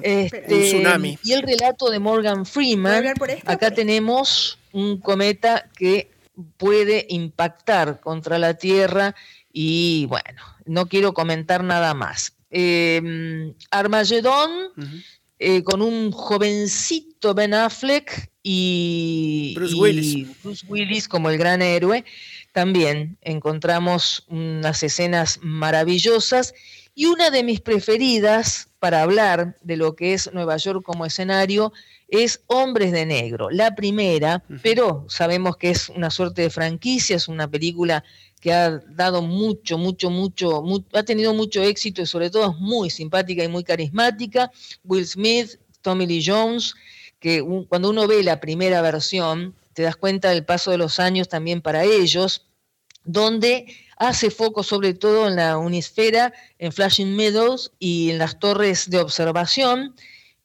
Este, 0.00 0.42
tsunami. 0.42 1.18
Y 1.24 1.32
el 1.32 1.42
relato 1.42 1.90
de 1.90 1.98
Morgan 1.98 2.46
Freeman. 2.46 3.12
Acá 3.44 3.72
tenemos 3.72 4.56
un 4.70 5.00
cometa 5.00 5.68
que 5.76 6.12
puede 6.56 7.06
impactar 7.08 7.98
contra 7.98 8.38
la 8.38 8.54
Tierra 8.54 9.16
y 9.52 10.06
bueno, 10.06 10.42
no 10.64 10.86
quiero 10.86 11.12
comentar 11.12 11.64
nada 11.64 11.92
más. 11.92 12.36
Eh, 12.50 13.52
Armagedón, 13.72 14.50
eh, 15.38 15.62
con 15.62 15.82
un 15.82 16.12
jovencito 16.12 17.34
Ben 17.34 17.54
Affleck 17.54 18.30
y 18.42 19.52
Bruce, 19.56 19.74
Willis. 19.74 20.42
Bruce 20.42 20.66
Willis 20.68 21.08
como 21.08 21.30
el 21.30 21.38
gran 21.38 21.62
héroe. 21.62 22.04
También 22.52 23.18
encontramos 23.22 24.24
unas 24.28 24.82
escenas 24.82 25.40
maravillosas 25.42 26.54
y 26.94 27.06
una 27.06 27.30
de 27.30 27.42
mis 27.42 27.60
preferidas 27.60 28.68
para 28.78 29.02
hablar 29.02 29.56
de 29.62 29.76
lo 29.76 29.96
que 29.96 30.14
es 30.14 30.32
Nueva 30.32 30.56
York 30.56 30.84
como 30.84 31.06
escenario 31.06 31.72
es 32.08 32.42
Hombres 32.46 32.92
de 32.92 33.06
Negro. 33.06 33.50
La 33.50 33.74
primera, 33.74 34.44
pero 34.62 35.04
sabemos 35.08 35.56
que 35.56 35.70
es 35.70 35.88
una 35.88 36.10
suerte 36.10 36.42
de 36.42 36.50
franquicia, 36.50 37.16
es 37.16 37.28
una 37.28 37.50
película 37.50 38.04
que 38.44 38.52
ha 38.52 38.78
dado 38.90 39.22
mucho, 39.22 39.78
mucho, 39.78 40.10
mucho, 40.10 40.62
ha 40.92 41.02
tenido 41.02 41.32
mucho 41.32 41.62
éxito 41.62 42.02
y 42.02 42.06
sobre 42.06 42.28
todo 42.28 42.50
es 42.50 42.56
muy 42.58 42.90
simpática 42.90 43.42
y 43.42 43.48
muy 43.48 43.64
carismática. 43.64 44.52
Will 44.84 45.06
Smith, 45.06 45.58
Tommy 45.80 46.06
Lee 46.06 46.22
Jones, 46.22 46.74
que 47.20 47.42
cuando 47.70 47.88
uno 47.88 48.06
ve 48.06 48.22
la 48.22 48.40
primera 48.40 48.82
versión, 48.82 49.54
te 49.72 49.84
das 49.84 49.96
cuenta 49.96 50.28
del 50.28 50.44
paso 50.44 50.70
de 50.70 50.76
los 50.76 51.00
años 51.00 51.26
también 51.26 51.62
para 51.62 51.84
ellos, 51.84 52.44
donde 53.04 53.64
hace 53.96 54.30
foco 54.30 54.62
sobre 54.62 54.92
todo 54.92 55.26
en 55.26 55.36
la 55.36 55.56
unisfera, 55.56 56.34
en 56.58 56.70
Flashing 56.70 57.16
Meadows 57.16 57.72
y 57.78 58.10
en 58.10 58.18
las 58.18 58.38
torres 58.38 58.90
de 58.90 58.98
observación, 58.98 59.94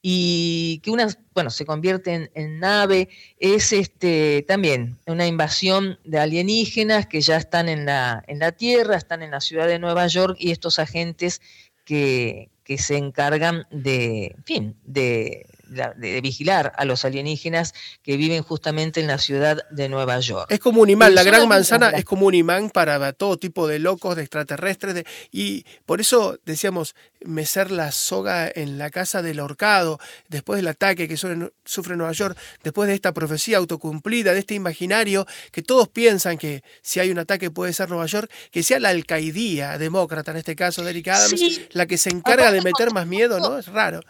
y 0.02 0.80
que 0.82 0.90
una, 0.90 1.08
bueno, 1.34 1.50
se 1.50 1.66
convierte 1.66 2.30
en, 2.34 2.58
nave, 2.58 3.08
es 3.38 3.72
este, 3.72 4.44
también 4.48 4.98
una 5.06 5.26
invasión 5.26 5.98
de 6.04 6.18
alienígenas 6.18 7.06
que 7.06 7.20
ya 7.20 7.36
están 7.36 7.68
en 7.68 7.84
la, 7.84 8.22
en 8.26 8.38
la 8.38 8.52
Tierra, 8.52 8.96
están 8.96 9.22
en 9.22 9.30
la 9.30 9.40
ciudad 9.40 9.66
de 9.66 9.78
Nueva 9.78 10.06
York 10.06 10.36
y 10.38 10.52
estos 10.52 10.78
agentes 10.78 11.40
que, 11.84 12.50
que 12.64 12.78
se 12.78 12.96
encargan 12.96 13.66
de, 13.70 14.34
en 14.36 14.44
fin, 14.44 14.76
de 14.84 15.46
de, 15.70 16.20
vigilar 16.20 16.72
a 16.76 16.84
los 16.84 17.04
alienígenas 17.04 17.74
que 18.02 18.16
viven 18.16 18.42
justamente 18.42 19.00
en 19.00 19.06
la 19.06 19.18
ciudad 19.18 19.58
de 19.70 19.88
Nueva 19.88 20.18
York. 20.20 20.46
Es 20.50 20.58
como 20.58 20.82
un 20.82 20.90
imán, 20.90 21.14
la 21.14 21.22
gran 21.22 21.48
manzana 21.48 21.90
es 21.90 22.04
como 22.04 22.26
un 22.26 22.34
imán 22.34 22.70
para 22.70 23.12
todo 23.12 23.38
tipo 23.38 23.66
de 23.66 23.78
locos, 23.78 24.16
de 24.16 24.22
extraterrestres, 24.22 25.04
y 25.30 25.64
por 25.86 26.00
eso 26.00 26.38
decíamos, 26.44 26.94
mecer 27.20 27.70
la 27.70 27.92
soga 27.92 28.50
en 28.52 28.78
la 28.78 28.90
casa 28.90 29.22
del 29.22 29.40
horcado, 29.40 29.98
después 30.28 30.56
del 30.56 30.68
ataque 30.68 31.06
que 31.08 31.16
sufre 31.16 31.96
Nueva 31.96 32.12
York, 32.12 32.36
después 32.62 32.88
de 32.88 32.94
esta 32.94 33.12
profecía 33.12 33.58
autocumplida, 33.58 34.32
de 34.32 34.40
este 34.40 34.54
imaginario, 34.54 35.26
que 35.52 35.62
todos 35.62 35.88
piensan 35.88 36.38
que 36.38 36.62
si 36.82 37.00
hay 37.00 37.10
un 37.10 37.18
ataque 37.18 37.50
puede 37.50 37.72
ser 37.72 37.88
Nueva 37.88 38.06
York, 38.06 38.30
que 38.50 38.62
sea 38.62 38.80
la 38.80 38.90
alcaidía 38.90 39.78
demócrata, 39.78 40.30
en 40.30 40.38
este 40.38 40.56
caso 40.56 40.82
de 40.82 40.90
Eric 40.90 41.08
Adams, 41.08 41.60
la 41.70 41.86
que 41.86 41.98
se 41.98 42.10
encarga 42.10 42.52
de 42.52 42.62
meter 42.62 42.92
más 42.92 43.06
miedo, 43.06 43.38
¿no? 43.38 43.58
Es 43.58 43.66
raro. 43.66 44.00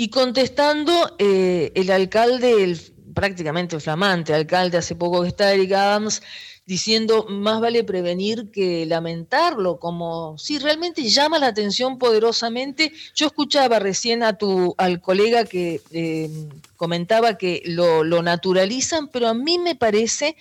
Y 0.00 0.10
contestando, 0.10 1.16
eh, 1.18 1.72
el 1.74 1.90
alcalde, 1.90 2.78
prácticamente 3.14 3.80
flamante 3.80 4.32
alcalde 4.32 4.78
hace 4.78 4.94
poco 4.94 5.22
que 5.22 5.28
está 5.28 5.52
Eric 5.52 5.72
Adams, 5.72 6.22
diciendo 6.66 7.26
más 7.28 7.60
vale 7.60 7.82
prevenir 7.82 8.52
que 8.52 8.86
lamentarlo, 8.86 9.80
como 9.80 10.38
si 10.38 10.60
realmente 10.60 11.02
llama 11.02 11.40
la 11.40 11.48
atención 11.48 11.98
poderosamente. 11.98 12.92
Yo 13.16 13.26
escuchaba 13.26 13.80
recién 13.80 14.22
a 14.22 14.38
tu, 14.38 14.76
al 14.78 15.00
colega 15.00 15.44
que 15.44 15.80
eh, 15.90 16.30
comentaba 16.76 17.36
que 17.36 17.62
lo 17.66 18.22
naturalizan, 18.22 19.08
pero 19.08 19.26
a 19.26 19.34
mí 19.34 19.58
me 19.58 19.74
parece 19.74 20.36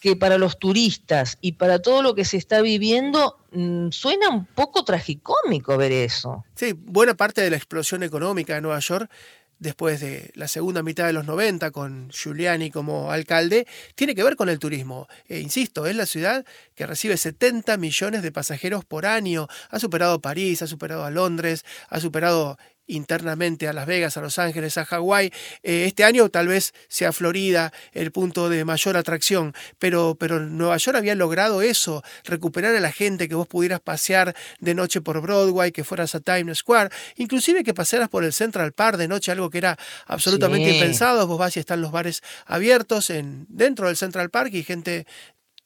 que 0.00 0.16
para 0.16 0.38
los 0.38 0.58
turistas 0.58 1.38
y 1.40 1.52
para 1.52 1.80
todo 1.80 2.02
lo 2.02 2.14
que 2.14 2.24
se 2.24 2.36
está 2.36 2.60
viviendo 2.60 3.38
mm, 3.52 3.90
suena 3.90 4.28
un 4.28 4.46
poco 4.46 4.84
tragicómico 4.84 5.76
ver 5.76 5.92
eso. 5.92 6.44
Sí, 6.54 6.72
buena 6.72 7.14
parte 7.14 7.40
de 7.40 7.50
la 7.50 7.56
explosión 7.56 8.02
económica 8.02 8.54
de 8.54 8.60
Nueva 8.60 8.78
York 8.80 9.10
después 9.58 10.00
de 10.00 10.30
la 10.34 10.48
segunda 10.48 10.82
mitad 10.82 11.06
de 11.06 11.12
los 11.12 11.26
90 11.26 11.70
con 11.70 12.10
Giuliani 12.10 12.70
como 12.70 13.10
alcalde, 13.10 13.66
tiene 13.94 14.14
que 14.14 14.22
ver 14.22 14.36
con 14.36 14.48
el 14.48 14.58
turismo. 14.58 15.08
E 15.26 15.40
insisto, 15.40 15.86
es 15.86 15.96
la 15.96 16.06
ciudad 16.06 16.44
que 16.74 16.86
recibe 16.86 17.16
70 17.16 17.76
millones 17.76 18.22
de 18.22 18.32
pasajeros 18.32 18.84
por 18.84 19.06
año. 19.06 19.48
Ha 19.70 19.78
superado 19.78 20.20
París, 20.20 20.62
ha 20.62 20.66
superado 20.66 21.04
a 21.04 21.10
Londres, 21.10 21.64
ha 21.88 22.00
superado 22.00 22.56
internamente 22.88 23.68
a 23.68 23.72
Las 23.72 23.86
Vegas, 23.86 24.16
a 24.16 24.20
Los 24.20 24.38
Ángeles, 24.38 24.76
a 24.78 24.84
Hawái. 24.84 25.32
Eh, 25.62 25.84
este 25.86 26.04
año 26.04 26.28
tal 26.28 26.48
vez 26.48 26.74
sea 26.88 27.12
Florida 27.12 27.72
el 27.92 28.10
punto 28.10 28.48
de 28.48 28.64
mayor 28.64 28.96
atracción, 28.96 29.54
pero, 29.78 30.16
pero 30.18 30.40
Nueva 30.40 30.76
York 30.76 30.96
había 30.96 31.14
logrado 31.14 31.62
eso, 31.62 32.02
recuperar 32.24 32.74
a 32.74 32.80
la 32.80 32.92
gente, 32.92 33.28
que 33.28 33.34
vos 33.34 33.46
pudieras 33.46 33.80
pasear 33.80 34.34
de 34.60 34.74
noche 34.74 35.00
por 35.00 35.20
Broadway, 35.20 35.70
que 35.72 35.84
fueras 35.84 36.14
a 36.14 36.20
Times 36.20 36.58
Square, 36.58 36.90
inclusive 37.16 37.62
que 37.62 37.74
pasearas 37.74 38.08
por 38.08 38.24
el 38.24 38.32
Central 38.32 38.72
Park 38.72 38.98
de 38.98 39.08
noche, 39.08 39.30
algo 39.30 39.50
que 39.50 39.58
era 39.58 39.78
absolutamente 40.06 40.70
impensado. 40.70 41.26
Vos 41.26 41.38
vas 41.38 41.56
y 41.56 41.60
están 41.60 41.80
los 41.80 41.92
bares 41.92 42.22
abiertos 42.46 43.10
en, 43.10 43.46
dentro 43.48 43.86
del 43.86 43.96
Central 43.96 44.30
Park 44.30 44.52
y 44.54 44.64
gente 44.64 45.06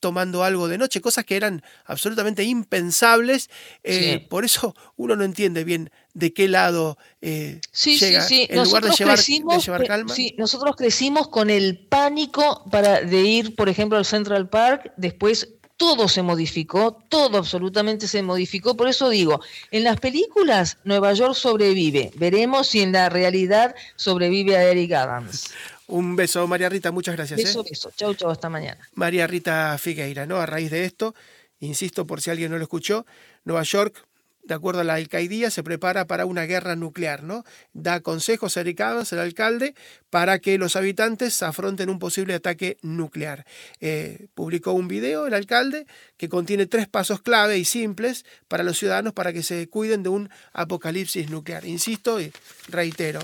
tomando 0.02 0.42
algo 0.42 0.66
de 0.66 0.76
noche, 0.76 1.00
cosas 1.00 1.24
que 1.24 1.36
eran 1.36 1.62
absolutamente 1.86 2.42
impensables. 2.42 3.48
Eh, 3.84 4.26
por 4.28 4.44
eso 4.44 4.74
uno 4.96 5.14
no 5.14 5.22
entiende 5.22 5.62
bien 5.62 5.90
de 6.12 6.34
qué 6.34 6.48
lado 6.48 6.98
eh, 7.22 7.60
sí, 7.70 7.98
llega. 7.98 8.20
Sí, 8.20 8.48
en 8.50 8.64
lugar 8.64 8.84
de 8.84 8.90
llevar, 8.90 9.14
crecimos, 9.14 9.70
calma. 9.86 10.12
Sí, 10.12 10.34
nosotros 10.36 10.74
crecimos 10.76 11.28
con 11.28 11.48
el 11.50 11.78
pánico 11.78 12.64
para, 12.70 13.00
de 13.00 13.22
ir, 13.22 13.54
por 13.54 13.68
ejemplo, 13.68 13.96
al 13.96 14.04
Central 14.04 14.48
Park, 14.48 14.92
después 14.96 15.48
todo 15.76 16.08
se 16.08 16.22
modificó, 16.22 16.98
todo 17.08 17.38
absolutamente 17.38 18.08
se 18.08 18.22
modificó. 18.22 18.76
Por 18.76 18.88
eso 18.88 19.08
digo, 19.08 19.40
en 19.70 19.84
las 19.84 20.00
películas 20.00 20.78
Nueva 20.82 21.12
York 21.12 21.34
sobrevive. 21.34 22.10
Veremos 22.16 22.66
si 22.66 22.82
en 22.82 22.92
la 22.92 23.08
realidad 23.08 23.74
sobrevive 23.94 24.56
a 24.56 24.64
Eric 24.64 24.92
Adams. 24.92 25.50
Un 25.92 26.16
beso, 26.16 26.46
María 26.46 26.70
Rita, 26.70 26.90
muchas 26.90 27.16
gracias. 27.16 27.38
¿eh? 27.38 27.44
Beso, 27.44 27.62
beso. 27.62 27.92
Chau, 27.94 28.14
chau, 28.14 28.30
hasta 28.30 28.48
mañana. 28.48 28.80
María 28.94 29.26
Rita 29.26 29.76
Figueira, 29.76 30.24
¿no? 30.24 30.38
A 30.38 30.46
raíz 30.46 30.70
de 30.70 30.86
esto, 30.86 31.14
insisto 31.60 32.06
por 32.06 32.22
si 32.22 32.30
alguien 32.30 32.50
no 32.50 32.56
lo 32.56 32.62
escuchó, 32.62 33.04
Nueva 33.44 33.62
York 33.62 34.06
de 34.42 34.54
acuerdo 34.54 34.80
a 34.80 34.84
la 34.84 34.94
alcaidía, 34.94 35.50
se 35.50 35.62
prepara 35.62 36.06
para 36.06 36.26
una 36.26 36.42
guerra 36.44 36.74
nuclear, 36.74 37.22
¿no? 37.22 37.44
Da 37.72 38.00
consejos 38.00 38.56
a 38.56 38.62
Eric 38.62 38.80
Adams, 38.80 39.12
el 39.12 39.20
alcalde, 39.20 39.74
para 40.10 40.40
que 40.40 40.58
los 40.58 40.74
habitantes 40.74 41.42
afronten 41.42 41.88
un 41.88 41.98
posible 41.98 42.34
ataque 42.34 42.76
nuclear. 42.82 43.46
Eh, 43.80 44.26
publicó 44.34 44.72
un 44.72 44.88
video 44.88 45.26
el 45.26 45.34
alcalde 45.34 45.86
que 46.16 46.28
contiene 46.28 46.66
tres 46.66 46.88
pasos 46.88 47.20
clave 47.22 47.58
y 47.58 47.64
simples 47.64 48.24
para 48.48 48.64
los 48.64 48.78
ciudadanos 48.78 49.12
para 49.12 49.32
que 49.32 49.42
se 49.42 49.68
cuiden 49.68 50.02
de 50.02 50.08
un 50.08 50.28
apocalipsis 50.52 51.30
nuclear. 51.30 51.64
Insisto 51.64 52.20
y 52.20 52.32
reitero, 52.68 53.20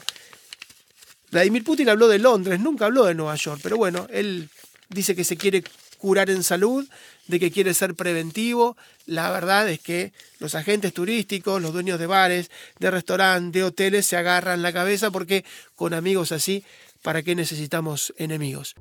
Vladimir 1.31 1.65
Putin 1.65 1.89
habló 1.89 2.09
de 2.09 2.19
Londres, 2.19 2.61
nunca 2.61 2.87
habló 2.87 3.05
de 3.05 3.15
Nueva 3.15 3.37
York, 3.37 3.61
pero 3.63 3.77
bueno, 3.77 4.07
él 4.11 4.49
dice 4.89 5.15
que 5.15 5.25
se 5.25 5.37
quiere 5.37 5.63
curar 5.99 6.31
en 6.31 6.43
salud, 6.43 6.87
de 7.27 7.39
que 7.39 7.51
quiere 7.51 7.75
ser 7.75 7.95
preventivo. 7.95 8.77
La 9.07 9.31
verdad 9.31 9.69
es 9.69 9.81
que 9.81 10.13
los 10.39 10.55
agentes 10.55 10.95
turísticos, 10.95 11.61
los 11.61 11.73
dueños 11.73 11.99
de 11.99 12.07
bares, 12.07 12.51
de 12.79 12.91
restaurantes, 12.91 13.53
de 13.53 13.65
hoteles 13.65 14.07
se 14.07 14.17
agarran 14.17 14.63
la 14.63 14.73
cabeza 14.73 15.11
porque 15.11 15.45
con 15.77 15.93
amigos 15.93 16.33
así, 16.33 16.65
¿para 17.03 17.23
qué 17.23 17.35
necesitamos 17.35 18.15
enemigos? 18.17 18.75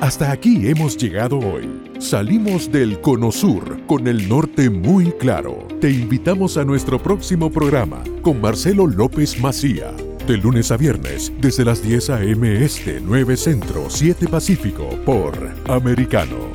Hasta 0.00 0.32
aquí 0.32 0.68
hemos 0.68 0.98
llegado 0.98 1.38
hoy. 1.38 1.66
Salimos 1.98 2.70
del 2.70 3.00
Cono 3.00 3.32
Sur 3.32 3.86
con 3.86 4.06
el 4.06 4.28
norte 4.28 4.68
muy 4.68 5.12
claro. 5.12 5.66
Te 5.80 5.90
invitamos 5.90 6.58
a 6.58 6.64
nuestro 6.64 7.02
próximo 7.02 7.50
programa 7.50 8.04
con 8.20 8.38
Marcelo 8.40 8.86
López 8.86 9.40
Macía. 9.40 9.94
De 10.26 10.38
lunes 10.38 10.70
a 10.70 10.78
viernes, 10.78 11.30
desde 11.38 11.66
las 11.66 11.82
10 11.82 12.08
a.m. 12.10 12.64
Este, 12.64 12.98
9 12.98 13.36
Centro, 13.36 13.90
7 13.90 14.26
Pacífico, 14.26 14.88
por 15.04 15.34
Americano. 15.68 16.48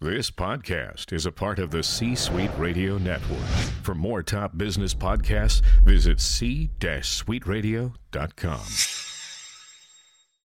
This 0.00 0.30
podcast 0.30 1.12
is 1.12 1.26
a 1.26 1.30
part 1.30 1.58
of 1.58 1.70
the 1.70 1.82
C 1.82 2.14
Suite 2.16 2.50
Radio 2.58 2.96
Network. 2.98 3.46
For 3.82 3.94
more 3.94 4.22
top 4.22 4.56
business 4.56 4.94
podcasts, 4.94 5.60
visit 5.84 6.20
c-suiteradio.com. 6.20 9.09